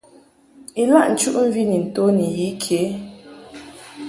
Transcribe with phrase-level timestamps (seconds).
[0.81, 2.79] Ilaʼ nchuʼmvi ni nto ni yi ke.